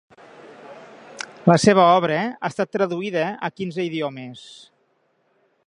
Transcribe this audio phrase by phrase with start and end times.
[1.51, 4.43] La seva obra ha estat traduïda a quinze idiomes.